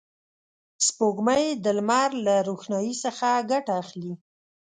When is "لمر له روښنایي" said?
1.77-2.93